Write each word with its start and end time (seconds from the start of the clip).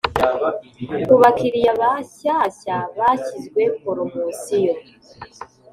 Ku 1.07 1.15
bakiriya 1.21 1.71
bashyashya 1.81 2.75
bashyizwe 2.99 3.61
polomosiyo. 3.81 4.73